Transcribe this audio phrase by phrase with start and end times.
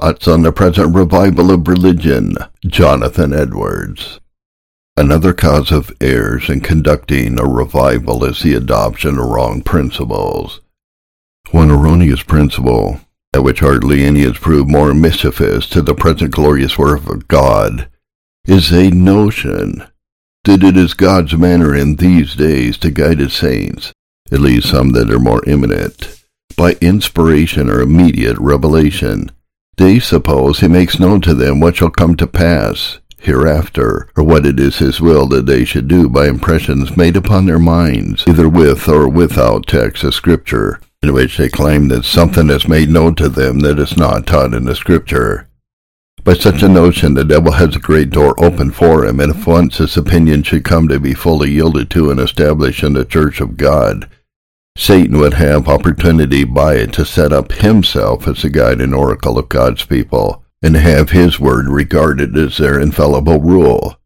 [0.00, 2.34] Thoughts on the Present Revival of Religion,
[2.66, 4.18] Jonathan Edwards.
[4.96, 10.62] Another cause of errors in conducting a revival is the adoption of wrong principles.
[11.50, 13.02] One erroneous principle,
[13.34, 17.90] at which hardly any has proved more mischievous to the present glorious work of God,
[18.46, 19.84] is a notion
[20.44, 23.92] that it is God's manner in these days to guide his saints,
[24.32, 26.24] at least some that are more eminent,
[26.56, 29.30] by inspiration or immediate revelation
[29.80, 34.44] they suppose he makes known to them what shall come to pass hereafter, or what
[34.44, 38.48] it is his will that they should do by impressions made upon their minds, either
[38.48, 43.14] with or without text of Scripture, in which they claim that something is made known
[43.14, 45.48] to them that is not taught in the Scripture.
[46.24, 49.46] By such a notion, the devil has a great door open for him, and if
[49.46, 53.40] once his opinion should come to be fully yielded to and established in the Church
[53.40, 54.08] of God,
[54.80, 59.38] Satan would have opportunity by it to set up himself as the guide and oracle
[59.38, 63.98] of God's people, and have his word regarded as their infallible rule,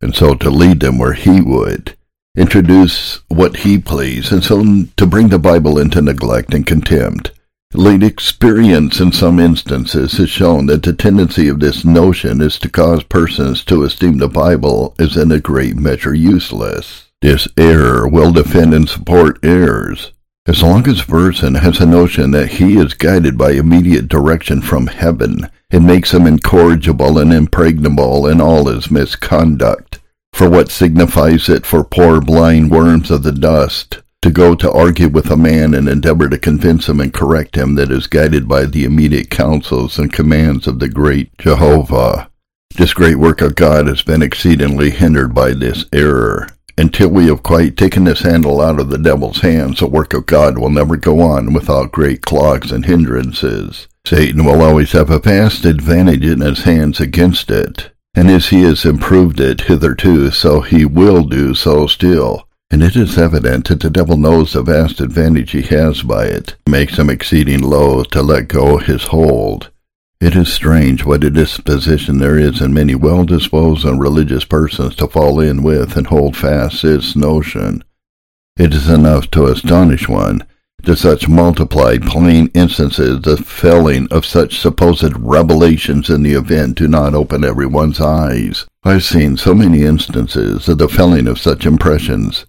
[0.00, 1.96] and so to lead them where he would,
[2.36, 7.32] introduce what he pleased, and so to bring the Bible into neglect and contempt.
[7.74, 12.70] Late experience in some instances has shown that the tendency of this notion is to
[12.70, 17.10] cause persons to esteem the Bible as in a great measure useless.
[17.20, 20.12] This error will defend and support errors,
[20.50, 24.88] as long as person has a notion that he is guided by immediate direction from
[24.88, 30.00] heaven, it makes him incorrigible and impregnable in all his misconduct.
[30.32, 35.08] For what signifies it for poor blind worms of the dust to go to argue
[35.08, 38.64] with a man and endeavor to convince him and correct him that is guided by
[38.64, 42.28] the immediate counsels and commands of the great Jehovah?
[42.74, 46.48] This great work of God has been exceedingly hindered by this error.
[46.80, 50.24] Until we have quite taken this handle out of the devil's hands, the work of
[50.24, 53.86] God will never go on without great clogs and hindrances.
[54.06, 58.62] Satan will always have a vast advantage in his hands against it, and as he
[58.62, 62.48] has improved it hitherto, so he will do so still.
[62.70, 66.56] And it is evident that the devil knows the vast advantage he has by it,
[66.66, 69.68] makes him exceeding loath to let go his hold.
[70.20, 75.08] It is strange what a disposition there is in many well-disposed and religious persons to
[75.08, 77.82] fall in with and hold fast this notion.
[78.58, 80.44] It is enough to astonish one
[80.84, 86.86] to such multiplied plain instances the felling of such supposed revelations in the event do
[86.86, 88.66] not open everyone's eyes.
[88.84, 92.44] I've seen so many instances of the felling of such impressions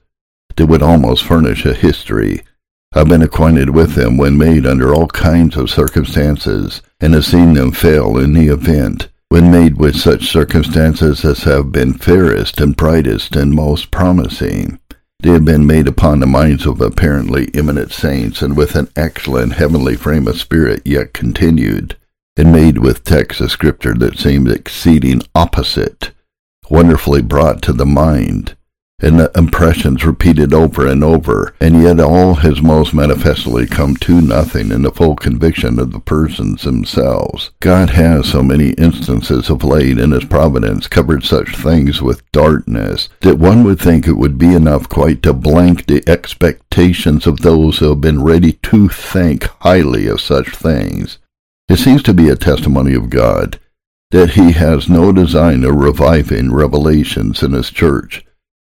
[0.58, 2.42] that would almost furnish a history
[2.94, 7.54] I've been acquainted with them when made under all kinds of circumstances, and have seen
[7.54, 12.76] them fail in the event, when made with such circumstances as have been fairest and
[12.76, 14.78] brightest and most promising.
[15.22, 19.54] They have been made upon the minds of apparently eminent saints, and with an excellent
[19.54, 21.96] heavenly frame of spirit yet continued,
[22.36, 26.12] and made with texts of Scripture that seemed exceeding opposite,
[26.70, 28.58] wonderfully brought to the mind,
[29.02, 34.72] and impressions repeated over and over, and yet all has most manifestly come to nothing
[34.72, 37.52] in the full conviction of the persons themselves.
[37.60, 43.10] God has so many instances of late in his providence covered such things with darkness
[43.22, 47.80] that one would think it would be enough quite to blank the expectations of those
[47.80, 51.18] who have been ready to think highly of such things.
[51.68, 53.60] It seems to be a testimony of God
[54.12, 58.26] that he has no design of reviving revelations in his church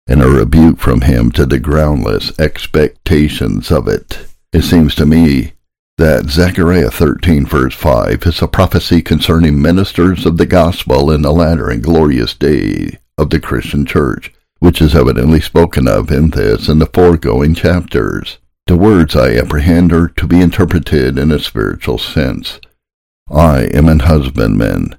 [0.07, 4.27] and a rebuke from him to the groundless expectations of it.
[4.51, 5.53] It seems to me
[5.97, 11.31] that Zechariah 13 verse 5 is a prophecy concerning ministers of the gospel in the
[11.31, 16.67] latter and glorious day of the Christian church, which is evidently spoken of in this
[16.67, 18.39] and the foregoing chapters.
[18.67, 22.59] The words I apprehend are to be interpreted in a spiritual sense.
[23.29, 24.97] I am an husbandman,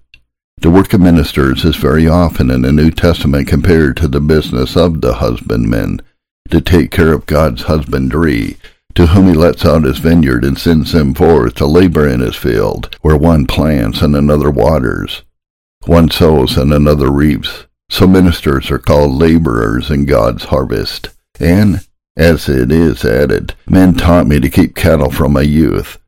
[0.58, 4.76] the work of ministers is very often in the New Testament compared to the business
[4.76, 6.00] of the husbandman,
[6.50, 8.56] to take care of God's husbandry,
[8.94, 12.36] to whom he lets out his vineyard and sends him forth to labor in his
[12.36, 15.22] field, where one plants and another waters,
[15.84, 17.66] one sows and another reaps.
[17.90, 21.10] So ministers are called laborers in God's harvest.
[21.38, 21.80] And,
[22.16, 25.98] as it is added, men taught me to keep cattle from my youth.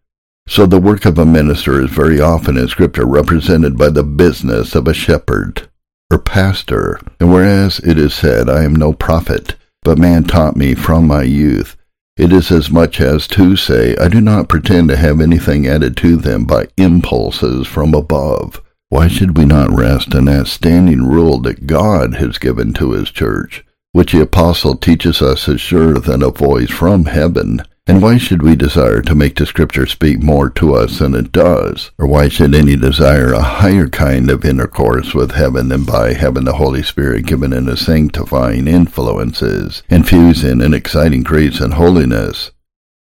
[0.48, 4.74] So the work of a minister is very often in Scripture represented by the business
[4.74, 5.68] of a shepherd
[6.10, 7.00] or pastor.
[7.18, 11.24] And whereas it is said, I am no prophet, but man taught me from my
[11.24, 11.76] youth,
[12.16, 15.96] it is as much as to say, I do not pretend to have anything added
[15.98, 18.62] to them by impulses from above.
[18.88, 23.10] Why should we not rest in that standing rule that God has given to his
[23.10, 27.62] church, which the apostle teaches us is surer than a voice from heaven?
[27.88, 31.30] And why should we desire to make the Scripture speak more to us than it
[31.30, 31.92] does?
[31.98, 36.44] Or why should any desire a higher kind of intercourse with heaven than by having
[36.44, 42.50] the Holy Spirit given in the sanctifying influences, infusing and exciting grace and holiness,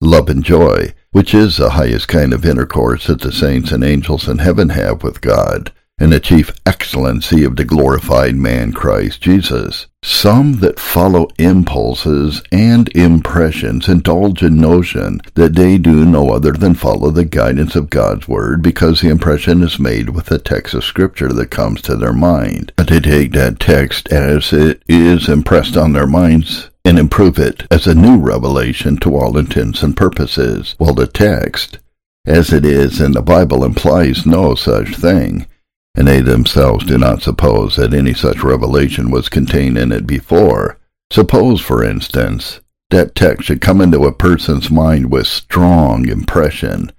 [0.00, 4.26] love and joy, which is the highest kind of intercourse that the saints and angels
[4.26, 5.70] in heaven have with God?
[6.02, 9.86] And the chief excellency of the glorified man Christ Jesus.
[10.02, 16.74] Some that follow impulses and impressions indulge in notion that they do no other than
[16.74, 20.82] follow the guidance of God's word because the impression is made with the text of
[20.82, 22.72] scripture that comes to their mind.
[22.74, 27.64] But they take that text as it is impressed on their minds and improve it
[27.70, 31.78] as a new revelation to all intents and purposes, while the text,
[32.26, 35.46] as it is in the Bible, implies no such thing
[35.94, 40.78] and they themselves do not suppose that any such revelation was contained in it before.
[41.10, 42.60] Suppose, for instance,
[42.90, 46.92] that text should come into a person's mind with strong impression.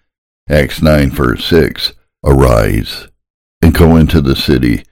[0.50, 1.94] Acts 9 verse 6,
[2.24, 3.08] Arise,
[3.62, 4.84] and go into the city,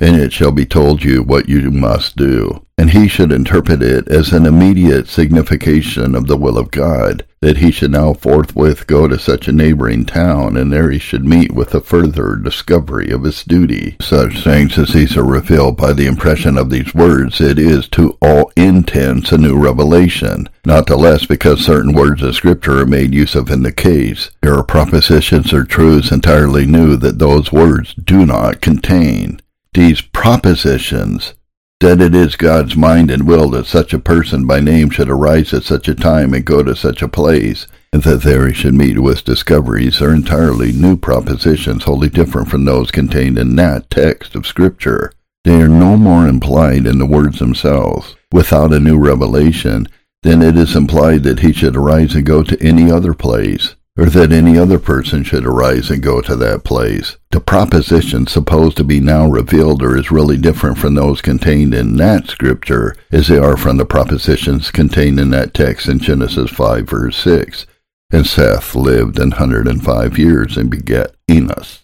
[0.00, 2.64] and it shall be told you what you must do.
[2.76, 7.56] And he should interpret it as an immediate signification of the will of God, that
[7.56, 11.52] he should now forthwith go to such a neighboring town, and there he should meet
[11.52, 13.96] with a further discovery of his duty.
[14.00, 18.16] Such things as these are revealed by the impression of these words, it is to
[18.22, 23.12] all intents a new revelation, not the less because certain words of Scripture are made
[23.12, 24.30] use of in the case.
[24.40, 29.40] There are propositions or truths entirely new that those words do not contain.
[29.78, 31.34] These propositions
[31.78, 35.54] that it is God's mind and will that such a person by name should arise
[35.54, 38.74] at such a time and go to such a place, and that there he should
[38.74, 44.34] meet with discoveries are entirely new propositions wholly different from those contained in that text
[44.34, 45.12] of Scripture.
[45.44, 49.86] They are no more implied in the words themselves, without a new revelation,
[50.24, 54.06] than it is implied that he should arise and go to any other place or
[54.06, 57.16] that any other person should arise and go to that place.
[57.32, 61.96] The propositions supposed to be now revealed are as really different from those contained in
[61.96, 66.88] that scripture as they are from the propositions contained in that text in Genesis 5
[66.88, 67.66] verse 6.
[68.10, 71.80] And Seth lived an hundred and five years and begat Enos.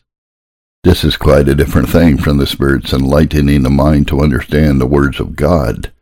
[0.85, 4.87] This is quite a different thing from the Spirit's enlightening the mind to understand the
[4.87, 5.93] words of God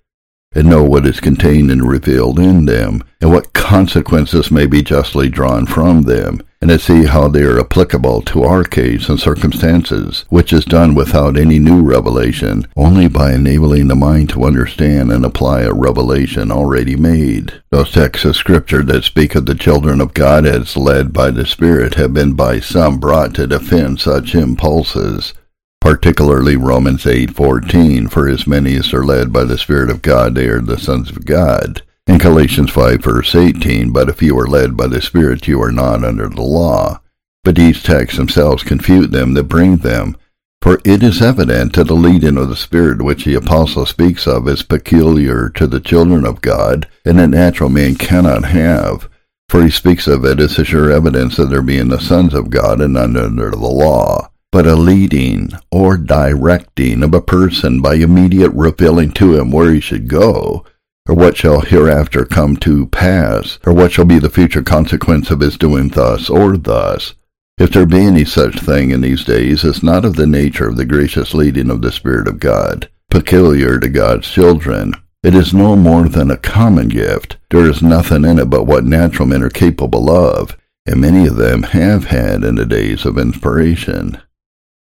[0.54, 5.28] and know what is contained and revealed in them, and what consequences may be justly
[5.28, 10.24] drawn from them, and to see how they are applicable to our case and circumstances,
[10.28, 15.24] which is done without any new revelation, only by enabling the mind to understand and
[15.24, 17.52] apply a revelation already made.
[17.70, 21.46] Those texts of Scripture that speak of the children of God as led by the
[21.46, 25.34] Spirit have been by some brought to defend such impulses,
[25.82, 30.46] particularly Romans 8:14, for as many as are led by the Spirit of God, they
[30.46, 31.82] are the sons of God.
[32.06, 35.72] In Galatians 5 verse 18, but if you are led by the Spirit, you are
[35.72, 37.00] not under the law.
[37.42, 40.16] But these texts themselves confute them that bring them.
[40.60, 44.46] For it is evident that the leading of the Spirit which the Apostle speaks of
[44.46, 49.08] is peculiar to the children of God, and a natural man cannot have.
[49.48, 52.50] For he speaks of it as a sure evidence of their being the sons of
[52.50, 57.94] God and not under the law but a leading or directing of a person by
[57.94, 60.62] immediate revealing to him where he should go,
[61.08, 65.40] or what shall hereafter come to pass, or what shall be the future consequence of
[65.40, 67.14] his doing thus or thus.
[67.58, 70.76] If there be any such thing in these days, it's not of the nature of
[70.76, 74.92] the gracious leading of the Spirit of God, peculiar to God's children.
[75.22, 77.36] It is no more than a common gift.
[77.50, 81.36] There is nothing in it but what natural men are capable of, and many of
[81.36, 84.20] them have had in the days of inspiration.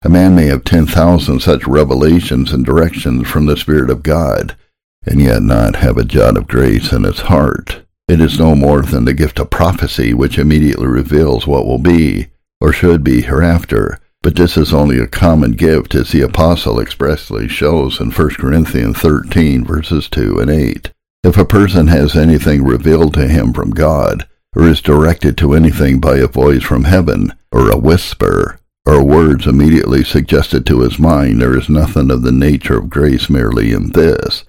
[0.02, 4.56] A man may have 10,000 such revelations and directions from the Spirit of God,
[5.04, 7.82] and yet not have a jot of grace in his heart.
[8.06, 12.28] It is no more than the gift of prophecy which immediately reveals what will be,
[12.60, 13.98] or should be hereafter.
[14.22, 18.98] But this is only a common gift, as the Apostle expressly shows in 1 Corinthians
[18.98, 20.92] 13, verses 2 and 8.
[21.24, 25.98] If a person has anything revealed to him from God, or is directed to anything
[25.98, 31.42] by a voice from heaven, or a whisper, or words immediately suggested to his mind,
[31.42, 34.44] there is nothing of the nature of grace merely in this.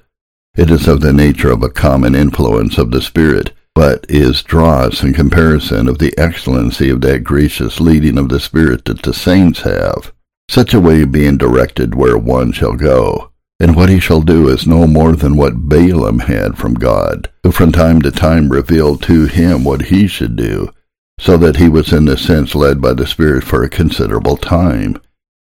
[0.56, 5.04] It is of the nature of a common influence of the Spirit, but is dross
[5.04, 9.60] in comparison of the excellency of that gracious leading of the Spirit that the saints
[9.64, 10.14] have,
[10.48, 13.32] such a way of being directed where one shall go.
[13.60, 17.52] And what he shall do is no more than what Balaam had from God, who
[17.52, 20.72] from time to time revealed to him what he should do,
[21.20, 25.00] so that he was in this sense led by the Spirit for a considerable time.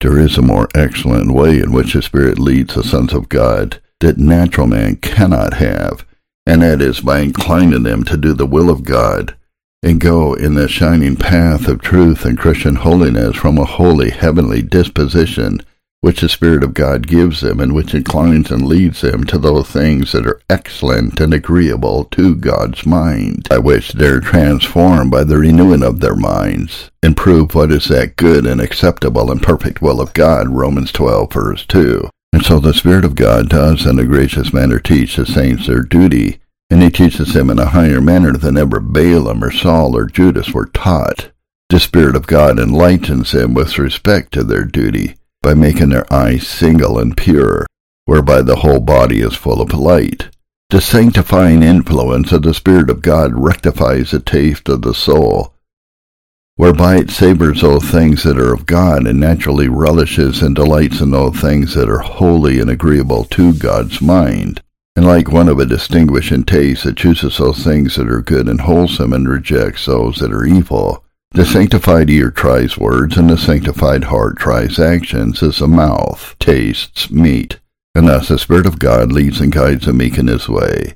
[0.00, 3.80] There is a more excellent way in which the Spirit leads the sons of God
[4.00, 6.04] that natural man cannot have,
[6.44, 9.36] and that is by inclining them to do the will of God,
[9.82, 14.62] and go in the shining path of truth and Christian holiness from a holy heavenly
[14.62, 15.60] disposition
[16.02, 19.69] which the Spirit of God gives them, and which inclines and leads them to those
[19.69, 25.25] things that are excellent and agreeable to God's mind, by which they are transformed by
[25.25, 29.83] the renewing of their minds, and prove what is that good and acceptable and perfect
[29.83, 32.09] will of God, Romans 12, verse 2.
[32.33, 35.83] And so the Spirit of God does in a gracious manner teach the saints their
[35.83, 36.40] duty,
[36.71, 40.54] and he teaches them in a higher manner than ever Balaam or Saul or Judas
[40.54, 41.30] were taught.
[41.69, 46.47] The Spirit of God enlightens them with respect to their duty, by making their eyes
[46.47, 47.66] single and pure,
[48.04, 50.28] whereby the whole body is full of light.
[50.68, 55.54] The sanctifying influence of the Spirit of God rectifies the taste of the soul,
[56.56, 61.11] whereby it savors those things that are of God and naturally relishes and delights in
[61.11, 64.61] those things that are holy and agreeable to God's mind.
[64.94, 68.61] And like one of a distinguishing taste, it chooses those things that are good and
[68.61, 71.04] wholesome and rejects those that are evil.
[71.32, 77.08] The sanctified ear tries words, and the sanctified heart tries actions, as the mouth tastes
[77.10, 77.60] meat.
[77.94, 80.94] And thus the Spirit of God leads and guides the meek in his way,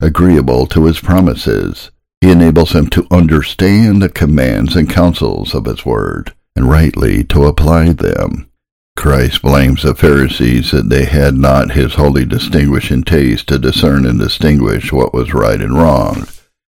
[0.00, 1.90] agreeable to his promises.
[2.22, 7.44] He enables him to understand the commands and counsels of his word, and rightly to
[7.44, 8.48] apply them.
[8.96, 14.18] Christ blames the Pharisees that they had not his holy distinguishing taste to discern and
[14.18, 16.26] distinguish what was right and wrong.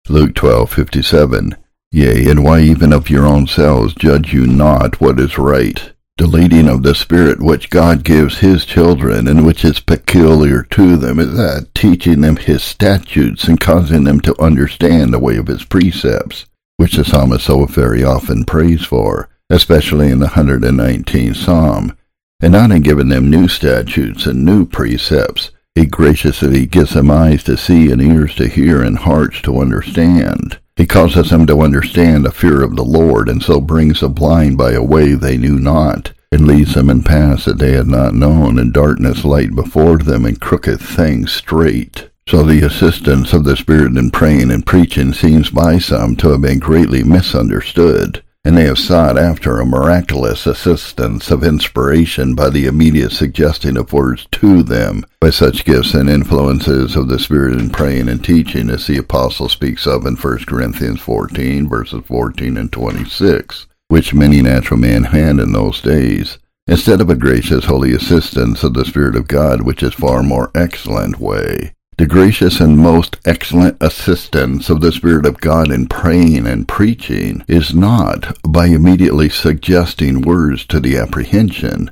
[0.07, 1.55] Luke 12:57
[1.93, 5.91] Yea, and why even of your own selves judge you not what is right?
[6.17, 10.95] The leading of the Spirit which God gives his children, and which is peculiar to
[10.95, 15.47] them, is that teaching them his statutes and causing them to understand the way of
[15.47, 16.45] his precepts,
[16.77, 21.97] which the psalmist so very often prays for, especially in the 119th psalm,
[22.39, 25.51] and not in giving them new statutes and new precepts.
[25.75, 30.60] He graciously gives them eyes to see and ears to hear and hearts to understand.
[30.75, 34.57] He causes them to understand the fear of the Lord, and so brings the blind
[34.57, 38.13] by a way they knew not, and leads them in paths that they had not
[38.13, 42.09] known, and darkness light before them, and crooked things straight.
[42.27, 46.41] So the assistance of the Spirit in praying and preaching seems by some to have
[46.41, 52.65] been greatly misunderstood and they have sought after a miraculous assistance of inspiration by the
[52.65, 57.69] immediate suggesting of words to them by such gifts and influences of the Spirit in
[57.69, 62.71] praying and teaching as the Apostle speaks of in 1 Corinthians 14, verses 14 and
[62.71, 68.63] 26, which many natural men had in those days, instead of a gracious holy assistance
[68.63, 71.73] of the Spirit of God, which is far more excellent way.
[72.01, 77.45] The gracious and most excellent assistance of the Spirit of God in praying and preaching
[77.47, 81.91] is not by immediately suggesting words to the apprehension,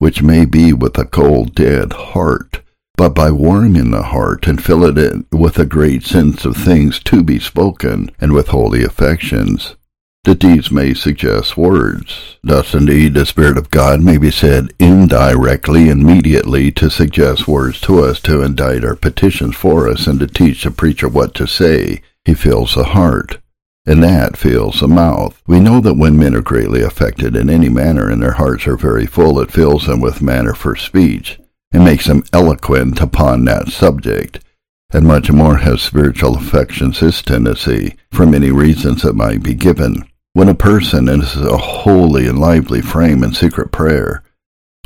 [0.00, 2.60] which may be with a cold, dead heart,
[2.98, 7.22] but by warming the heart and filling it with a great sense of things to
[7.22, 9.76] be spoken and with holy affections
[10.28, 12.36] that these may suggest words.
[12.44, 17.80] Thus, indeed, the Spirit of God may be said indirectly and mediately to suggest words
[17.82, 21.46] to us, to indite our petitions for us, and to teach the preacher what to
[21.46, 22.02] say.
[22.26, 23.38] He fills the heart,
[23.86, 25.42] and that fills the mouth.
[25.46, 28.76] We know that when men are greatly affected in any manner and their hearts are
[28.76, 31.40] very full, it fills them with matter for speech,
[31.72, 34.40] and makes them eloquent upon that subject
[34.90, 40.02] and much more has spiritual affections this tendency, for many reasons that might be given.
[40.34, 44.22] When a person is a holy and lively frame in secret prayer,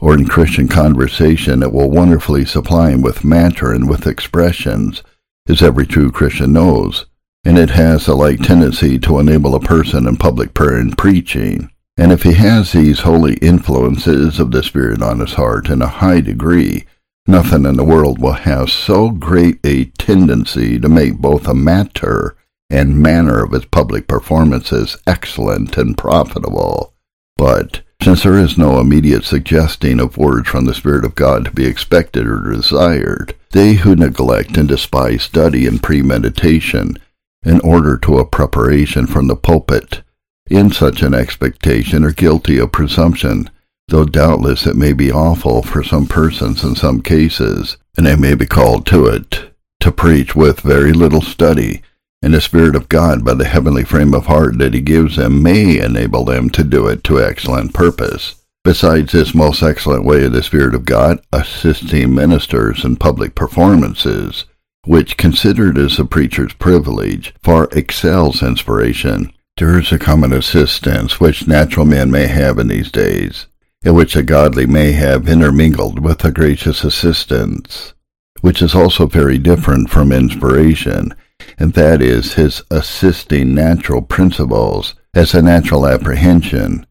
[0.00, 5.02] or in Christian conversation, it will wonderfully supply him with matter and with expressions,
[5.48, 7.06] as every true Christian knows,
[7.44, 11.70] and it has a like tendency to enable a person in public prayer and preaching.
[11.96, 15.86] And if he has these holy influences of the Spirit on his heart in a
[15.86, 16.84] high degree,
[17.26, 22.36] nothing in the world will have so great a tendency to make both a matter
[22.72, 26.94] and manner of its public performances excellent and profitable.
[27.36, 31.50] But since there is no immediate suggesting of words from the Spirit of God to
[31.50, 36.98] be expected or desired, they who neglect and despise study and premeditation
[37.44, 40.02] in order to a preparation from the pulpit
[40.46, 43.50] in such an expectation are guilty of presumption,
[43.88, 48.34] though doubtless it may be awful for some persons in some cases, and they may
[48.34, 51.82] be called to it, to preach with very little study
[52.22, 55.42] and the Spirit of God by the heavenly frame of heart that He gives them
[55.42, 58.36] may enable them to do it to excellent purpose.
[58.64, 64.44] Besides this most excellent way of the Spirit of God, assisting ministers in public performances,
[64.84, 71.48] which, considered as a preacher's privilege, far excels inspiration, there is a common assistance which
[71.48, 73.46] natural men may have in these days,
[73.84, 77.94] and which a godly may have intermingled with a gracious assistance,
[78.40, 81.12] which is also very different from inspiration,
[81.58, 86.86] and that is his assisting natural principles as a natural apprehension,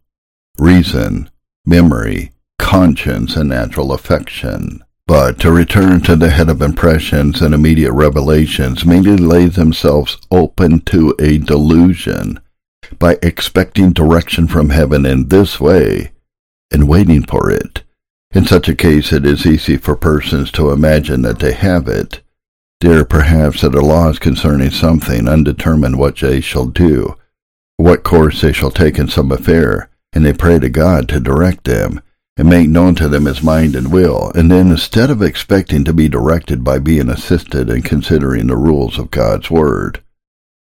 [0.59, 1.29] reason,
[1.65, 4.83] memory, conscience, and natural affection.
[5.07, 10.79] But to return to the head of impressions and immediate revelations merely lay themselves open
[10.81, 12.39] to a delusion
[12.97, 16.11] by expecting direction from heaven in this way
[16.71, 17.83] and waiting for it.
[18.33, 22.21] In such a case, it is easy for persons to imagine that they have it.
[22.81, 27.15] They perhaps at a loss concerning something, undetermined what they shall do,
[27.77, 31.65] what course they shall take in some affair, and they pray to God to direct
[31.65, 32.01] them,
[32.37, 35.93] and make known to them his mind and will, and then instead of expecting to
[35.93, 40.01] be directed by being assisted in considering the rules of God's Word,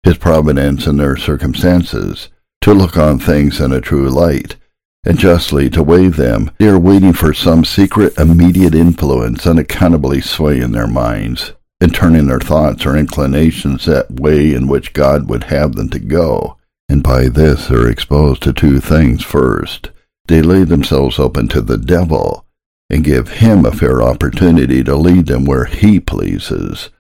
[0.03, 2.31] his providence and their circumstances,
[2.63, 4.57] to look on things in a true light,
[5.05, 10.73] and justly to weigh them, they are waiting for some secret immediate influence unaccountably swaying
[10.73, 15.75] their minds, and turning their thoughts or inclinations that way in which God would have
[15.75, 16.57] them to go,
[16.89, 19.91] and by this they are exposed to two things first.
[20.27, 22.47] They lay themselves open to the devil,
[22.89, 26.91] and give him a fair opportunity to lead them where he pleases,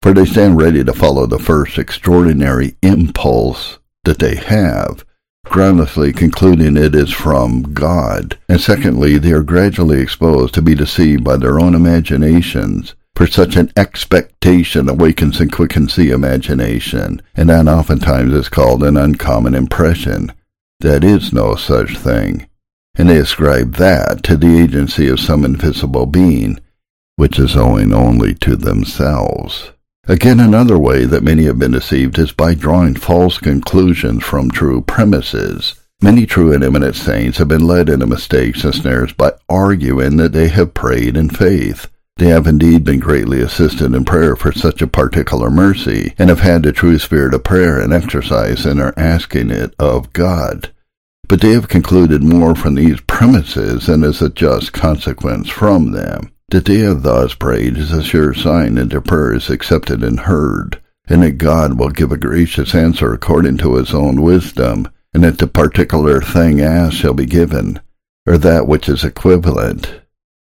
[0.00, 5.04] for they stand ready to follow the first extraordinary impulse that they have,
[5.44, 8.38] groundlessly concluding it is from God.
[8.48, 13.56] And secondly, they are gradually exposed to be deceived by their own imaginations, for such
[13.56, 20.32] an expectation awakens and quickens the imagination, and that oftentimes is called an uncommon impression.
[20.80, 22.48] That is no such thing.
[22.96, 26.58] And they ascribe that to the agency of some invisible being,
[27.16, 29.70] which is owing only to themselves.
[30.08, 34.80] Again, another way that many have been deceived is by drawing false conclusions from true
[34.82, 35.74] premises.
[36.02, 40.32] Many true and eminent saints have been led into mistakes and snares by arguing that
[40.32, 41.86] they have prayed in faith.
[42.16, 46.40] They have indeed been greatly assisted in prayer for such a particular mercy, and have
[46.40, 50.70] had the true spirit of prayer and exercise and are asking it of God.
[51.28, 56.30] But they have concluded more from these premises than is a just consequence from them.
[56.50, 60.20] That they have thus prayed is a sure sign that their prayer is accepted and
[60.20, 65.24] heard, and that God will give a gracious answer according to his own wisdom, and
[65.24, 67.80] that the particular thing asked shall be given,
[68.26, 70.01] or that which is equivalent.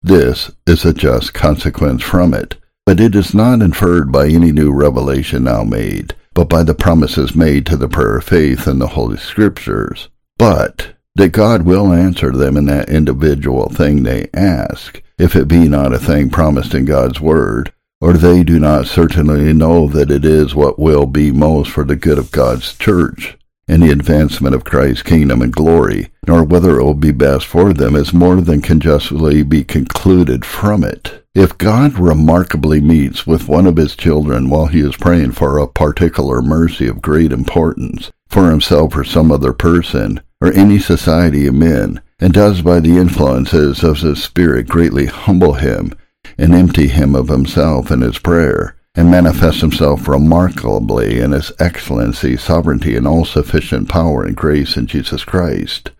[0.06, 4.72] This is a just consequence from it, but it is not inferred by any new
[4.72, 8.86] revelation now made, but by the promises made to the prayer of faith in the
[8.86, 10.08] Holy Scriptures.
[10.38, 15.68] But that God will answer them in that individual thing they ask, if it be
[15.68, 20.24] not a thing promised in God's word, or they do not certainly know that it
[20.24, 23.36] is what will be most for the good of God's church,
[23.68, 27.72] and the advancement of Christ's kingdom and glory, nor whether it will be best for
[27.72, 31.24] them is more than can justly be concluded from it.
[31.34, 35.68] If God remarkably meets with one of his children while he is praying for a
[35.68, 41.54] particular mercy of great importance, for himself or some other person, or any society of
[41.54, 45.92] men, and does by the influences of his Spirit greatly humble him
[46.38, 52.34] and empty him of himself in his prayer, and manifest himself remarkably in his excellency,
[52.34, 55.90] sovereignty, and all-sufficient power and grace in Jesus Christ,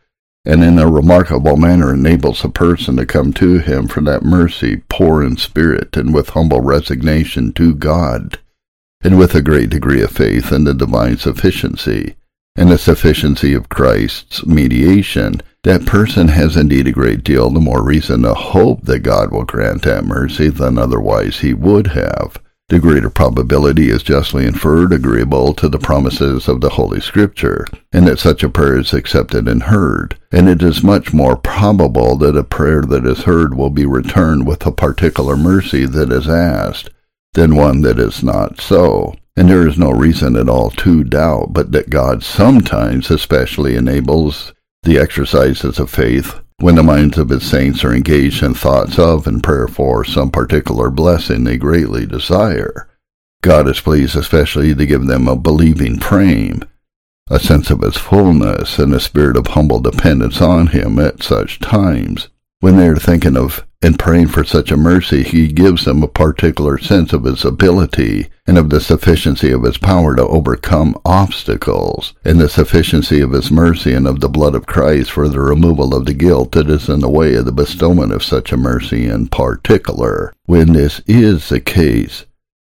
[0.46, 4.82] and in a remarkable manner enables a person to come to him for that mercy,
[4.88, 8.38] poor in spirit and with humble resignation to God,
[9.02, 12.16] and with a great degree of faith in the divine sufficiency,
[12.56, 17.85] and the sufficiency of Christ's mediation, that person has indeed a great deal the more
[17.85, 22.38] reason to hope that God will grant that mercy than otherwise he would have.
[22.68, 28.09] The greater probability is justly inferred agreeable to the promises of the Holy Scripture, and
[28.09, 30.18] that such a prayer is accepted and heard.
[30.33, 34.48] And it is much more probable that a prayer that is heard will be returned
[34.48, 36.90] with a particular mercy that is asked,
[37.35, 39.14] than one that is not so.
[39.37, 44.52] And there is no reason at all to doubt but that God sometimes especially enables
[44.83, 49.27] the exercises of faith, when the minds of his saints are engaged in thoughts of
[49.27, 52.88] and prayer for some particular blessing they greatly desire,
[53.42, 56.62] God is pleased especially to give them a believing frame,
[57.29, 61.61] a sense of his fullness, and a spirit of humble dependence on him at such
[61.61, 62.29] times.
[62.61, 66.09] When they are thinking of and praying for such a mercy, he gives them a
[66.09, 72.14] particular sense of his ability and of the sufficiency of his power to overcome obstacles,
[72.25, 75.95] and the sufficiency of his mercy and of the blood of Christ for the removal
[75.95, 79.07] of the guilt that is in the way of the bestowment of such a mercy
[79.07, 80.33] in particular.
[80.47, 82.25] When this is the case,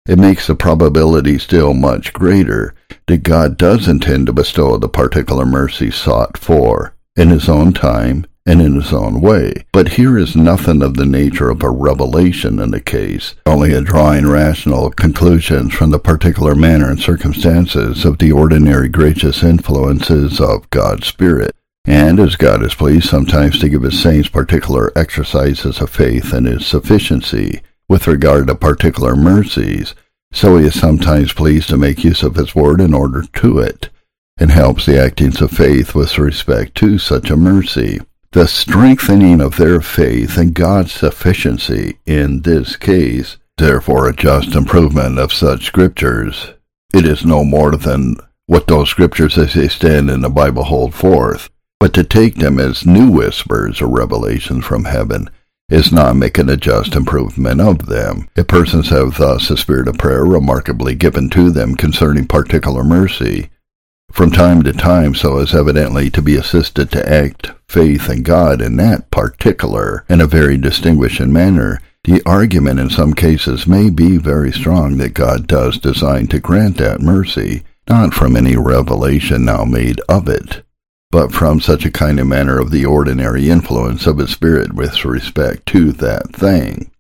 [0.08, 2.74] it makes the probability still much greater
[3.06, 8.26] that God does intend to bestow the particular mercy sought for in his own time
[8.46, 9.52] and in his own way.
[9.72, 13.80] But here is nothing of the nature of a revelation in the case, only a
[13.80, 20.70] drawing rational conclusions from the particular manner and circumstances of the ordinary gracious influences of
[20.70, 21.54] God's Spirit.
[21.84, 26.44] And as God is pleased sometimes to give his saints particular exercises of faith in
[26.44, 29.94] his sufficiency with regard to particular mercies,
[30.32, 33.88] so he is sometimes pleased to make use of his word in order to it,
[34.38, 38.00] and helps the actings of faith with respect to such a mercy.
[38.32, 45.18] The strengthening of their faith in God's sufficiency in this case, therefore a just improvement
[45.18, 46.52] of such scriptures.
[46.92, 50.94] It is no more than what those scriptures as they stand in the Bible hold
[50.94, 55.30] forth, but to take them as new whispers or revelations from heaven
[55.68, 58.28] is not making a just improvement of them.
[58.36, 63.50] If persons have thus a spirit of prayer remarkably given to them concerning particular mercy,
[64.12, 68.60] from time to time so as evidently to be assisted to act faith in God
[68.60, 74.16] in that particular in a very distinguishing manner, the argument in some cases may be
[74.16, 79.64] very strong that God does design to grant that mercy, not from any revelation now
[79.64, 80.62] made of it,
[81.10, 85.04] but from such a kind of manner of the ordinary influence of his Spirit with
[85.04, 86.90] respect to that thing.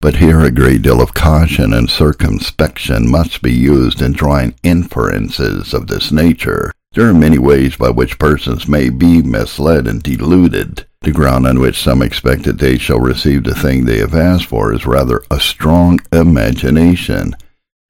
[0.00, 5.74] But here a great deal of caution and circumspection must be used in drawing inferences
[5.74, 6.72] of this nature.
[6.92, 10.86] There are many ways by which persons may be misled and deluded.
[11.02, 14.46] The ground on which some expect that they shall receive the thing they have asked
[14.46, 17.34] for is rather a strong imagination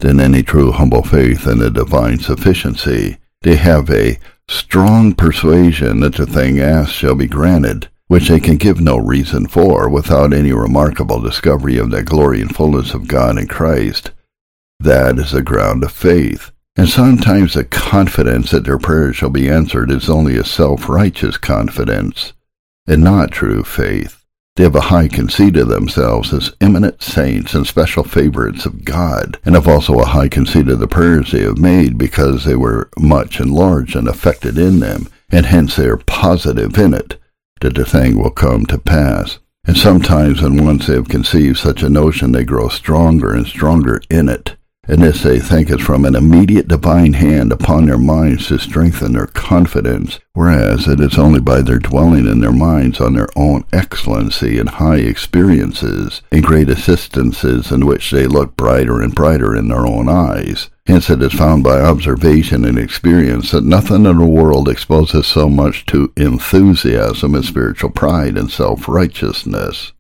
[0.01, 3.19] than any true humble faith in the divine sufficiency.
[3.43, 8.57] They have a strong persuasion that the thing asked shall be granted, which they can
[8.57, 13.39] give no reason for without any remarkable discovery of the glory and fullness of God
[13.39, 14.11] in Christ.
[14.81, 16.51] That is a ground of faith.
[16.79, 22.33] And sometimes the confidence that their prayers shall be answered is only a self-righteous confidence,
[22.87, 24.25] and not true faith.
[24.55, 29.38] They have a high conceit of themselves as eminent saints and special favorites of God,
[29.45, 32.88] and have also a high conceit of the prayers they have made because they were
[32.97, 37.21] much enlarged and affected in them, and hence they are positive in it,
[37.61, 39.41] that the thing will come to pass.
[39.64, 44.01] And sometimes when once they have conceived such a notion, they grow stronger and stronger
[44.09, 44.57] in it,
[44.88, 49.12] and this they think is from an immediate divine hand upon their minds to strengthen
[49.12, 53.64] their confidence, whereas it is only by their dwelling in their minds on their own
[53.72, 59.68] excellency and high experiences and great assistances in which they look brighter and brighter in
[59.68, 60.70] their own eyes.
[60.87, 65.51] Hence it is found by observation and experience that nothing in the world exposes so
[65.51, 69.92] much to enthusiasm as spiritual pride and self-righteousness.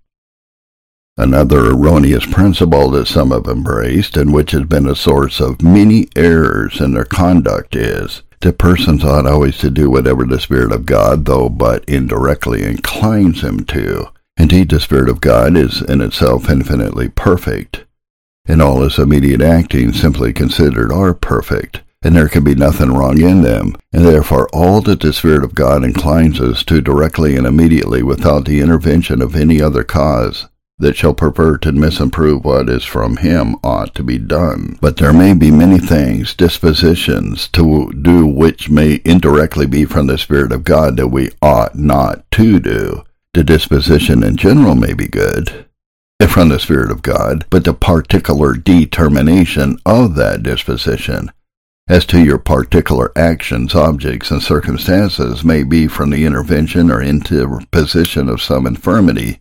[1.20, 6.06] Another erroneous principle that some have embraced, and which has been a source of many
[6.14, 10.86] errors in their conduct, is that persons ought always to do whatever the Spirit of
[10.86, 14.06] God, though but indirectly, inclines them to.
[14.36, 17.84] Indeed, the Spirit of God is in itself infinitely perfect,
[18.46, 23.20] and all his immediate actings simply considered are perfect, and there can be nothing wrong
[23.20, 27.44] in them, and therefore all that the Spirit of God inclines us to directly and
[27.44, 30.46] immediately without the intervention of any other cause
[30.78, 34.78] that shall pervert and misimprove what is from him ought to be done.
[34.80, 40.18] But there may be many things, dispositions to do which may indirectly be from the
[40.18, 43.04] Spirit of God that we ought not to do.
[43.34, 45.66] The disposition in general may be good,
[46.20, 51.30] if from the Spirit of God, but the particular determination of that disposition
[51.88, 58.28] as to your particular actions, objects, and circumstances may be from the intervention or interposition
[58.28, 59.40] of some infirmity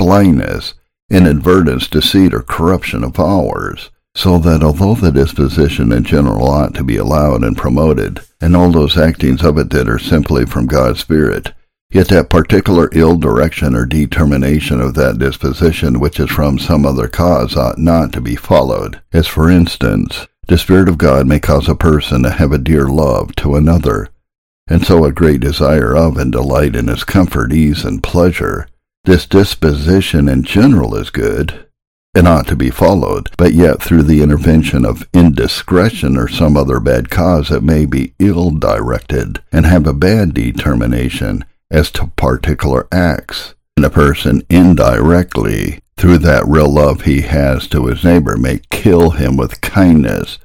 [0.00, 0.72] blindness,
[1.10, 1.98] inadvertence, hmm.
[1.98, 6.96] deceit, or corruption of ours, so that although the disposition in general ought to be
[6.96, 11.52] allowed and promoted, and all those actings of it that are simply from God's Spirit,
[11.92, 17.06] yet that particular ill direction or determination of that disposition which is from some other
[17.06, 21.68] cause ought not to be followed, as for instance, the Spirit of God may cause
[21.68, 24.08] a person to have a dear love to another,
[24.66, 28.66] and so a great desire of and delight in his comfort, ease, and pleasure,
[29.10, 31.66] this disposition in general is good
[32.14, 36.78] and ought to be followed, but yet through the intervention of indiscretion or some other
[36.78, 42.86] bad cause it may be ill directed and have a bad determination as to particular
[42.92, 43.56] acts.
[43.76, 49.10] And a person indirectly, through that real love he has to his neighbor, may kill
[49.10, 50.38] him with kindness.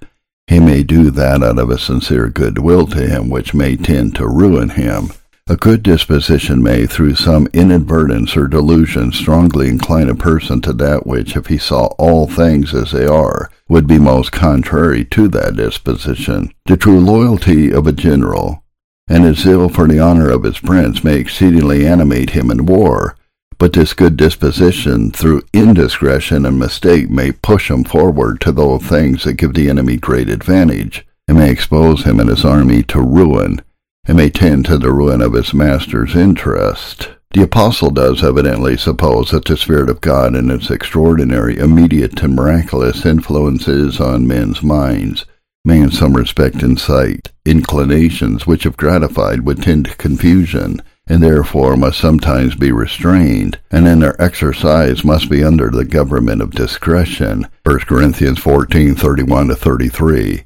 [0.48, 4.28] He may do that out of a sincere goodwill to him, which may tend to
[4.28, 5.12] ruin him.
[5.48, 11.06] A good disposition may, through some inadvertence or delusion, strongly incline a person to that
[11.06, 15.56] which, if he saw all things as they are, would be most contrary to that
[15.56, 16.52] disposition.
[16.66, 18.64] The true loyalty of a general
[19.08, 23.16] and his zeal for the honor of his prince may exceedingly animate him in war,
[23.60, 29.26] but this good disposition through indiscretion and mistake may push him forward to those things
[29.26, 33.62] that give the enemy great advantage, and may expose him and his army to ruin,
[34.08, 37.10] and may tend to the ruin of his master's interest.
[37.32, 42.36] The apostle does evidently suppose that the Spirit of God and its extraordinary, immediate, and
[42.36, 45.26] miraculous influences on men's minds
[45.66, 51.76] may in some respect incite inclinations which if gratified would tend to confusion, and therefore
[51.76, 57.46] must sometimes be restrained, and in their exercise must be under the government of discretion.
[57.64, 60.46] 1 Corinthians 14:31 to 33.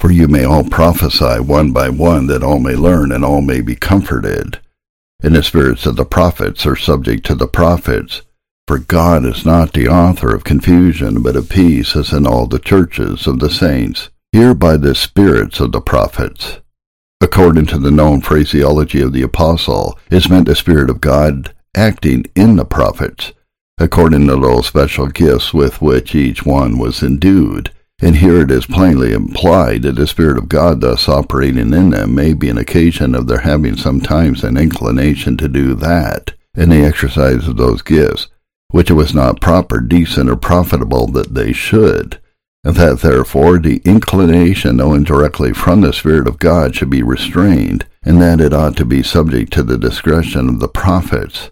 [0.00, 3.60] For you may all prophesy one by one, that all may learn and all may
[3.60, 4.60] be comforted.
[5.22, 8.22] And the spirits of the prophets are subject to the prophets.
[8.68, 12.58] For God is not the author of confusion, but of peace, as in all the
[12.58, 14.10] churches of the saints.
[14.30, 16.60] Here by the spirits of the prophets,
[17.20, 22.26] according to the known phraseology of the apostle, is meant the Spirit of God acting
[22.36, 23.32] in the prophets,
[23.78, 27.72] according to those special gifts with which each one was endued.
[28.00, 32.14] And here it is plainly implied that the Spirit of God thus operating in them
[32.14, 36.84] may be an occasion of their having sometimes an inclination to do that, in the
[36.84, 38.28] exercise of those gifts,
[38.70, 42.20] which it was not proper, decent, or profitable that they should
[42.64, 47.86] and that therefore the inclination known directly from the Spirit of God should be restrained,
[48.02, 51.50] and that it ought to be subject to the discretion of the prophets,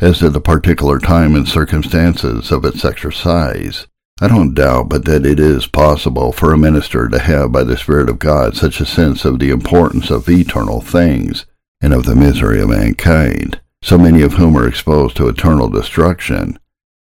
[0.00, 3.86] as to the particular time and circumstances of its exercise.
[4.22, 7.78] I don't doubt but that it is possible for a minister to have by the
[7.78, 11.46] Spirit of God such a sense of the importance of eternal things,
[11.80, 16.58] and of the misery of mankind, so many of whom are exposed to eternal destruction,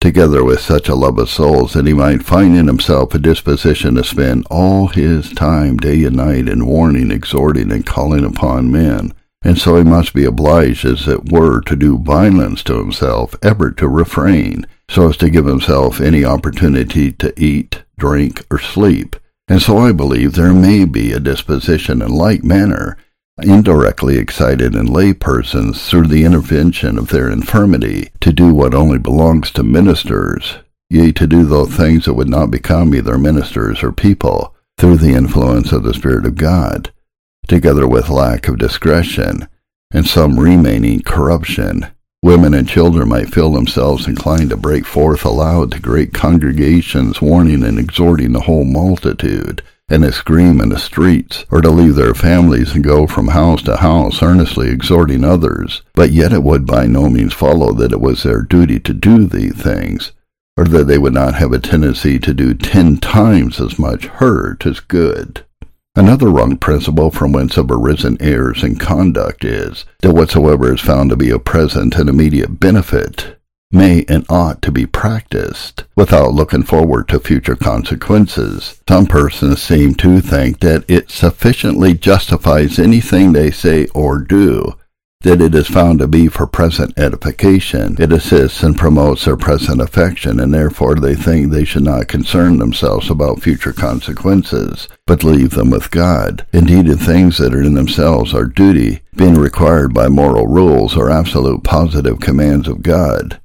[0.02, 3.96] together with such a love of souls that he might find in himself a disposition
[3.96, 9.14] to spend all his time day and night in warning, exhorting, and calling upon men.
[9.44, 13.72] And so he must be obliged, as it were, to do violence to himself, ever
[13.72, 19.16] to refrain, so as to give himself any opportunity to eat, drink, or sleep.
[19.48, 22.98] And so I believe there may be a disposition in like manner
[23.42, 28.98] indirectly excited in lay persons through the intervention of their infirmity to do what only
[28.98, 30.58] belongs to ministers,
[30.90, 35.14] yea, to do those things that would not become either ministers or people, through the
[35.14, 36.92] influence of the Spirit of God,
[37.48, 39.48] together with lack of discretion,
[39.92, 41.88] and some remaining corruption.
[42.24, 47.64] Women and children might feel themselves inclined to break forth aloud to great congregations, warning
[47.64, 52.16] and exhorting the whole multitude, and to scream in the streets, or to leave their
[52.16, 56.88] families and go from house to house earnestly exhorting others, but yet it would by
[56.88, 60.12] no means follow that it was their duty to do these things,
[60.58, 64.66] or that they would not have a tendency to do ten times as much hurt
[64.66, 65.46] as good.
[65.98, 71.10] Another wrong principle from whence have arisen errors in conduct is that whatsoever is found
[71.10, 73.40] to be a present and immediate benefit
[73.72, 78.80] may and ought to be practiced without looking forward to future consequences.
[78.88, 84.76] Some persons seem to think that it sufficiently justifies anything they say or do
[85.22, 87.98] that it is found to be for present edification.
[88.00, 92.60] It assists and promotes their present affection, and therefore they think they should not concern
[92.60, 96.46] themselves about future consequences, but leave them with God.
[96.54, 101.10] Indeed, in things that are in themselves are duty, being required by moral rules or
[101.10, 103.42] absolute positive commands of God.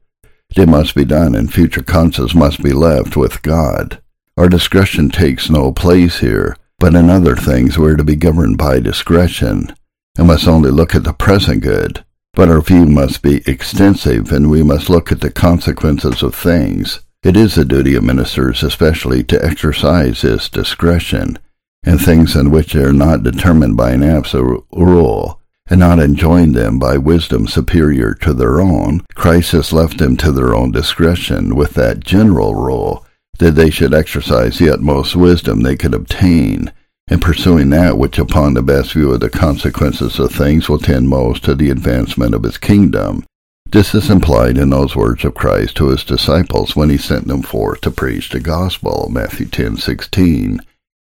[0.55, 4.01] They must be done, and future consequences must be left with God.
[4.37, 8.59] Our discretion takes no place here, but in other things we are to be governed
[8.59, 9.75] by discretion,
[10.17, 12.05] and must only look at the present good.
[12.35, 17.01] But our view must be extensive, and we must look at the consequences of things.
[17.23, 21.39] It is the duty of ministers especially to exercise this discretion,
[21.85, 26.53] in things in which they are not determined by an absolute rule, and not enjoin
[26.53, 31.55] them by wisdom superior to their own, Christ has left them to their own discretion
[31.55, 33.07] with that general rule
[33.39, 36.73] that they should exercise the utmost wisdom they could obtain
[37.09, 41.09] in pursuing that which upon the best view of the consequences of things will tend
[41.09, 43.25] most to the advancement of his kingdom.
[43.67, 47.43] This is implied in those words of Christ to his disciples when he sent them
[47.43, 50.61] forth to preach the gospel, Matthew 10:16.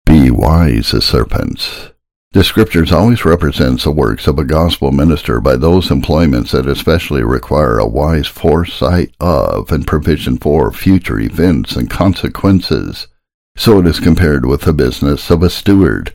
[0.05, 1.89] Be wise as serpents
[2.35, 7.23] the scriptures always represents the works of a gospel minister by those employments that especially
[7.23, 13.07] require a wise foresight of and provision for future events and consequences.
[13.57, 16.13] So it is compared with the business of a steward,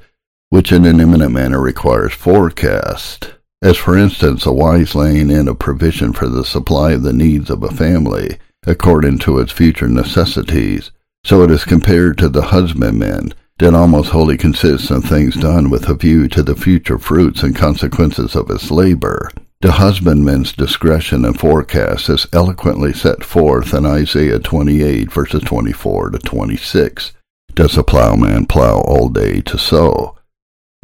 [0.51, 5.59] which in an eminent manner requires forecast, as for instance a wise laying in of
[5.59, 10.91] provision for the supply of the needs of a family, according to its future necessities.
[11.25, 15.89] So it is compared to the husbandman that almost wholly consists in things done with
[15.89, 19.31] a view to the future fruits and consequences of his labor.
[19.61, 26.19] The husbandman's discretion and forecast is eloquently set forth in Isaiah 28 verses 24 to
[26.19, 27.13] 26.
[27.55, 30.17] Does a plowman plow all day to sow?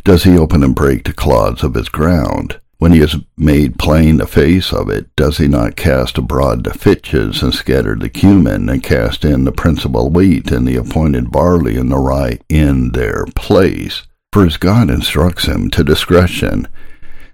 [0.05, 2.61] Does he open and break the clods of his ground?
[2.79, 6.75] When he has made plain the face of it, does he not cast abroad the
[6.75, 11.77] fitches, and scatter the cumin, and cast in the principal wheat, and the appointed barley,
[11.77, 14.03] and the rye in their place?
[14.33, 16.69] For as God instructs him to discretion,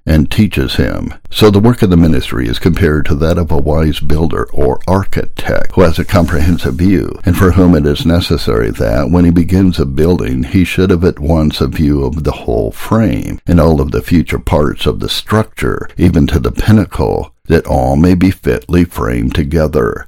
[0.05, 1.15] and teaches him.
[1.31, 4.81] So the work of the ministry is compared to that of a wise builder or
[4.87, 9.31] architect who has a comprehensive view, and for whom it is necessary that, when he
[9.31, 13.61] begins a building, he should have at once a view of the whole frame, and
[13.61, 18.15] all of the future parts of the structure, even to the pinnacle, that all may
[18.15, 20.07] be fitly framed together.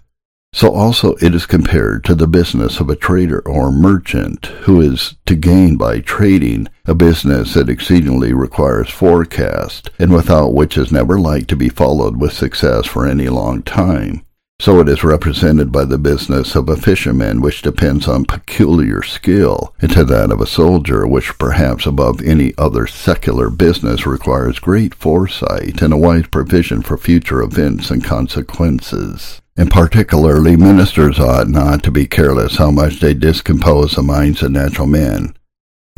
[0.54, 5.16] So also it is compared to the business of a trader or merchant who is
[5.26, 11.18] to gain by trading, a business that exceedingly requires forecast, and without which is never
[11.18, 14.24] like to be followed with success for any long time.
[14.60, 19.74] So it is represented by the business of a fisherman which depends on peculiar skill,
[19.80, 24.94] and to that of a soldier which perhaps above any other secular business requires great
[24.94, 29.40] foresight and a wise provision for future events and consequences.
[29.56, 34.50] And particularly ministers ought not to be careless how much they discompose the minds of
[34.50, 35.34] natural men,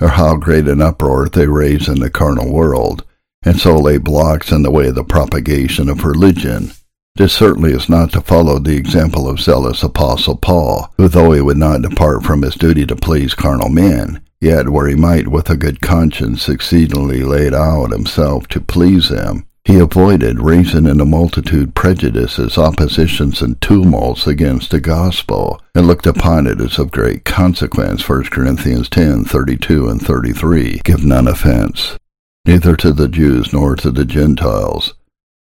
[0.00, 3.04] or how great an uproar they raise in the carnal world,
[3.42, 6.72] and so lay blocks in the way of the propagation of religion.
[7.16, 11.40] This certainly is not to follow the example of zealous Apostle Paul, who though he
[11.40, 15.48] would not depart from his duty to please carnal men, yet where he might with
[15.48, 21.04] a good conscience exceedingly laid out himself to please them, he avoided raising in a
[21.04, 27.24] multitude prejudices, oppositions, and tumults against the gospel, and looked upon it as of great
[27.24, 28.08] consequence.
[28.08, 30.80] 1 Corinthians 10, 32 and 33.
[30.84, 31.98] Give none offense,
[32.46, 34.94] neither to the Jews nor to the Gentiles,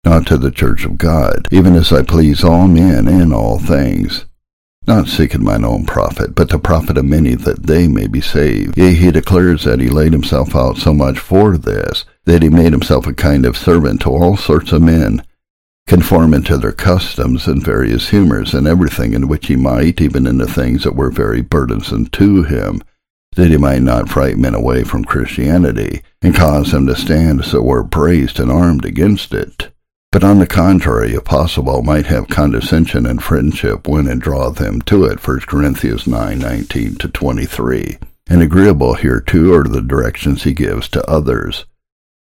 [0.03, 4.25] not to the church of God, even as I please all men in all things
[4.89, 8.75] not seeking mine own profit, but the profit of many that they may be saved.
[8.75, 12.71] Yea, he declares that he laid himself out so much for this, that he made
[12.71, 15.23] himself a kind of servant to all sorts of men,
[15.87, 20.37] conforming to their customs and various humors, and everything in which he might, even in
[20.37, 22.81] the things that were very burdensome to him,
[23.35, 27.53] that he might not frighten men away from Christianity, and cause them to stand as
[27.53, 29.71] it were braced and armed against it.
[30.11, 34.81] But on the contrary, if possible, might have condescension and friendship win and draw them
[34.83, 35.25] to it.
[35.25, 37.99] 1 Corinthians 9, 19 to 23.
[38.27, 41.65] And agreeable here too are the directions he gives to others,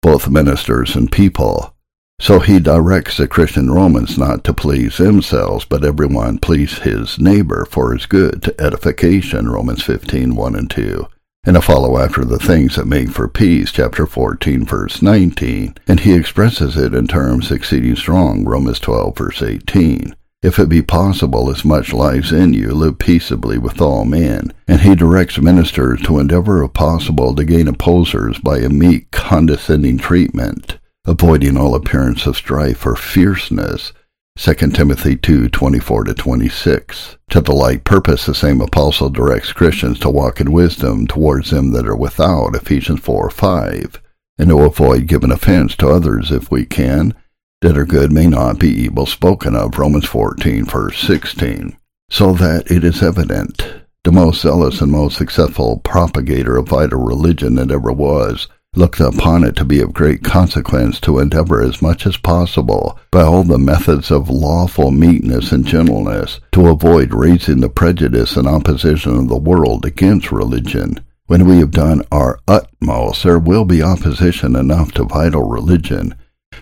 [0.02, 1.76] both ministers and people.
[2.20, 7.66] So he directs the Christian Romans not to please themselves, but everyone please his neighbor
[7.70, 11.08] for his good, to edification, Romans 15, 1 and 2
[11.46, 16.02] and to follow after the things that make for peace, chapter 14, verse 19, and
[16.02, 20.16] he expresses it in terms exceeding strong, Romans 12, verse 18.
[20.42, 24.54] If it be possible, as much lies in you, live peaceably with all men.
[24.70, 29.98] And he directs ministers to endeavor, if possible, to gain opposers by a meek, condescending
[29.98, 33.92] treatment, avoiding all appearance of strife or fierceness,
[34.38, 37.18] 2 Timothy 2, 24 to 26.
[37.32, 41.72] To the like purpose, the same apostle directs Christians to walk in wisdom towards them
[41.74, 44.02] that are without, Ephesians 4, 5,
[44.38, 47.14] and to avoid giving offense to others if we can,
[47.62, 51.78] that our good may not be evil spoken of, Romans 14, verse 16.
[52.10, 53.62] So that it is evident,
[54.04, 59.44] the most zealous and most successful propagator of vital religion that ever was, looked upon
[59.44, 63.58] it to be of great consequence to endeavor as much as possible, by all the
[63.58, 69.38] methods of lawful meekness and gentleness, to avoid raising the prejudice and opposition of the
[69.38, 70.98] world against religion.
[71.28, 76.16] When we have done our utmost, there will be opposition enough to vital religion,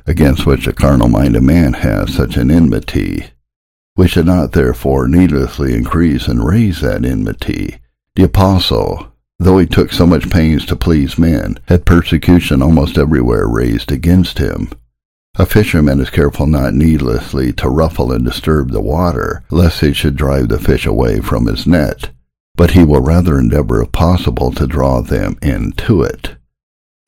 [0.06, 3.32] against which a carnal-minded man has such an enmity.
[3.96, 7.78] We should not therefore needlessly increase and raise that enmity.
[8.16, 13.48] The apostle, Though he took so much pains to please men, had persecution almost everywhere
[13.48, 14.70] raised against him.
[15.36, 20.16] A fisherman is careful not needlessly to ruffle and disturb the water, lest he should
[20.16, 22.10] drive the fish away from his net,
[22.56, 26.27] but he will rather endeavor if possible to draw them into it.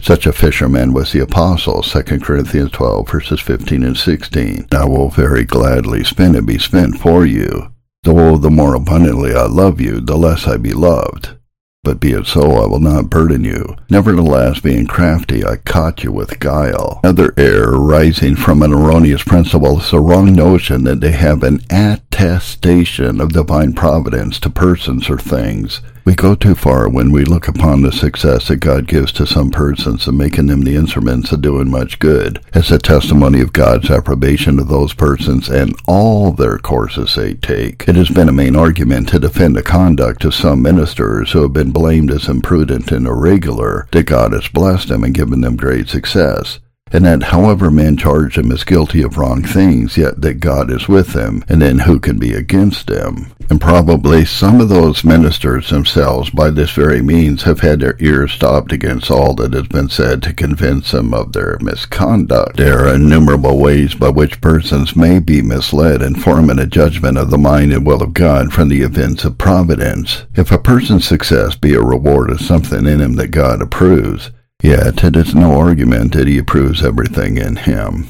[0.02, 4.68] Such a fisherman was the apostle, 2 Corinthians 12, verses 15 and 16.
[4.72, 7.72] I will very gladly spend and be spent for you.
[8.04, 11.36] Though the more abundantly I love you, the less I be loved.
[11.84, 13.76] But be it so, I will not burden you.
[13.90, 17.00] Nevertheless, being crafty, I caught you with guile.
[17.04, 21.62] Another error arising from an erroneous principle is the wrong notion that they have an
[21.70, 27.48] attestation of divine providence to persons or things, We go too far when we look
[27.48, 31.44] upon the success that God gives to some persons and making them the instruments of
[31.44, 36.58] doing much good as a testimony of God's approbation of those persons and all their
[36.58, 37.88] courses they take.
[37.88, 41.54] It has been a main argument to defend the conduct of some ministers who have
[41.54, 45.90] been blamed as imprudent and irregular that God has blessed them and given them great
[45.90, 46.58] success
[46.92, 50.88] and that however men charge them as guilty of wrong things, yet that God is
[50.88, 53.32] with them, and then who can be against them?
[53.50, 58.32] And probably some of those ministers themselves, by this very means, have had their ears
[58.32, 62.58] stopped against all that has been said to convince them of their misconduct.
[62.58, 67.32] There are innumerable ways by which persons may be misled in forming a judgment of
[67.32, 70.26] the mind and will of God from the events of providence.
[70.36, 74.30] If a person's success be a reward of something in him that God approves,
[74.62, 78.08] Yet it is no argument that he approves everything in him.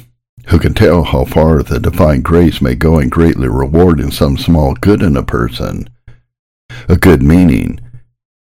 [0.48, 4.74] Who can tell how far the divine grace may go in greatly rewarding some small
[4.74, 5.90] good in a person?
[6.88, 7.80] A good meaning,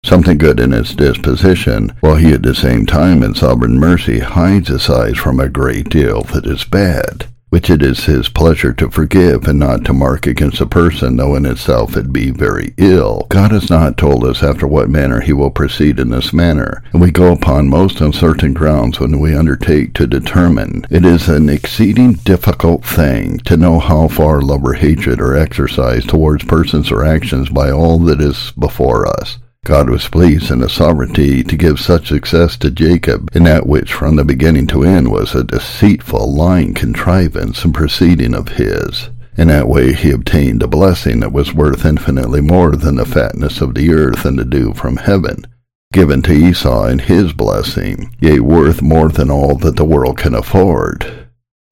[0.04, 4.68] something good in his disposition, while he at the same time in sovereign mercy hides
[4.68, 8.90] his eyes from a great deal that is bad which it is his pleasure to
[8.90, 13.28] forgive and not to mark against a person, though in itself it be very ill.
[13.30, 17.00] God has not told us after what manner he will proceed in this manner, and
[17.00, 20.88] we go upon most uncertain grounds when we undertake to determine.
[20.90, 26.10] It is an exceeding difficult thing to know how far love or hatred are exercised
[26.10, 29.38] towards persons or actions by all that is before us.
[29.66, 33.94] God was pleased in his sovereignty to give such success to Jacob in that which
[33.94, 39.10] from the beginning to end was a deceitful, lying contrivance and proceeding of his.
[39.38, 43.62] In that way he obtained a blessing that was worth infinitely more than the fatness
[43.62, 45.46] of the earth and the dew from heaven,
[45.94, 50.36] given to Esau in his blessing, yea, worth more than all that the world can
[50.36, 51.23] afford.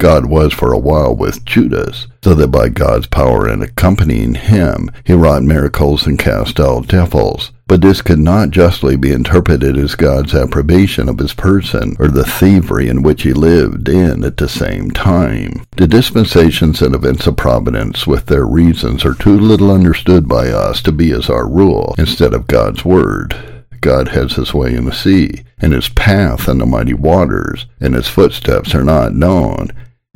[0.02, 4.90] God was for a while with Judas, so that by God's power in accompanying him,
[5.04, 7.52] he wrought miracles and cast out devils.
[7.68, 12.24] But this could not justly be interpreted as God's approbation of his person, or the
[12.24, 15.62] thievery in which he lived in at the same time.
[15.78, 20.82] The dispensations and events of providence, with their reasons, are too little understood by us
[20.82, 23.36] to be as our rule, instead of God's word.
[23.82, 27.94] God has his way in the sea, and his path in the mighty waters, and
[27.94, 29.70] his footsteps are not known,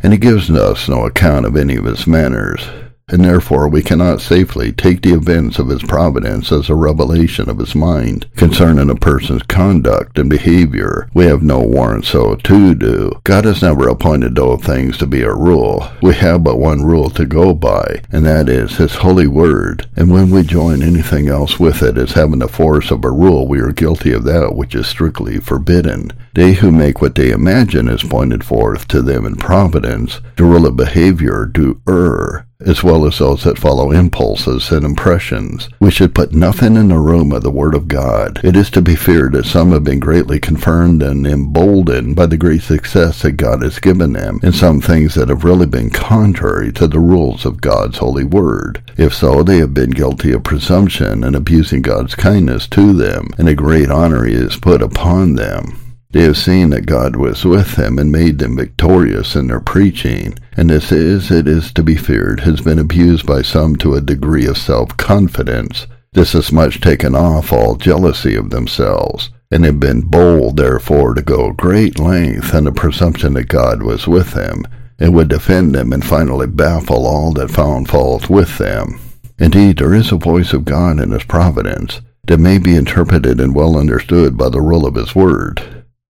[0.05, 2.61] and he gives us no account of any of his manners
[3.09, 7.57] and therefore we cannot safely take the events of his providence as a revelation of
[7.57, 11.09] his mind concerning a person's conduct and behavior.
[11.13, 13.11] We have no warrant so to do.
[13.23, 15.87] God has never appointed those things to be a rule.
[16.01, 19.87] We have but one rule to go by, and that is his holy word.
[19.95, 23.47] And when we join anything else with it as having the force of a rule,
[23.47, 26.11] we are guilty of that which is strictly forbidden.
[26.35, 31.45] They who make what they imagine is pointed forth to them in providence, of behavior,
[31.45, 35.69] do err as well as those that follow impulses and impressions.
[35.79, 38.39] We should put nothing in the room of the Word of God.
[38.43, 42.37] It is to be feared that some have been greatly confirmed and emboldened by the
[42.37, 46.71] great success that God has given them in some things that have really been contrary
[46.73, 48.81] to the rules of God's holy Word.
[48.97, 53.47] If so, they have been guilty of presumption and abusing God's kindness to them, and
[53.47, 55.84] a great honor is put upon them.
[56.15, 60.39] They have seen that God was with them and made them victorious in their preaching,
[60.55, 63.99] and this is, it is to be feared, has been abused by some to a
[63.99, 65.87] degree of self-confidence.
[66.13, 71.21] This has much taken off all jealousy of themselves, and have been bold, therefore, to
[71.21, 74.63] go great length in the presumption that God was with them,
[74.97, 79.01] and would defend them and finally baffle all that found fault with them.
[79.37, 83.53] Indeed, there is a voice of God in his providence that may be interpreted and
[83.53, 85.74] well understood by the rule of his word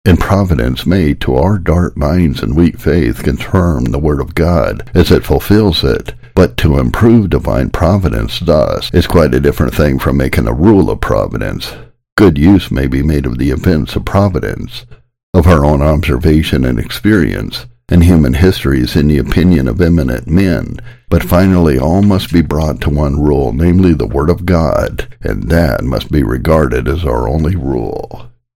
[0.06, 4.90] and providence may, to our dark minds and weak faith, confirm the word of God
[4.94, 6.14] as it fulfills it.
[6.36, 10.90] But to improve divine providence thus is quite a different thing from making a rule
[10.90, 11.74] of providence.
[12.18, 14.86] Good use may be made of the events of providence,
[15.34, 20.78] of our own observation and experience, and human histories in the opinion of eminent men,
[21.10, 25.50] but finally all must be brought to one rule, namely the Word of God, and
[25.50, 28.32] that must be regarded as our only rule.